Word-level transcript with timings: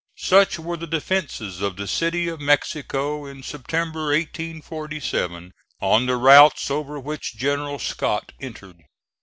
Such 0.17 0.57
were 0.57 0.77
the 0.77 0.87
defences 0.87 1.61
of 1.61 1.75
the 1.75 1.85
City 1.87 2.27
of 2.27 2.41
Mexico 2.41 3.27
in 3.27 3.43
September, 3.43 4.05
1847, 4.07 5.51
on 5.79 6.05
the 6.07 6.15
routes 6.17 6.71
over 6.71 6.99
which 6.99 7.35
General 7.37 7.77
Scott 7.77 8.31
entered. 8.41 8.79